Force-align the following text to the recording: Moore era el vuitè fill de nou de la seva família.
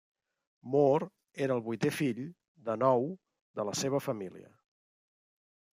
Moore 0.75 1.09
era 1.47 1.57
el 1.61 1.61
vuitè 1.67 1.91
fill 1.97 2.23
de 2.71 2.77
nou 2.85 3.07
de 3.61 3.69
la 3.71 3.77
seva 3.83 4.05
família. 4.09 4.53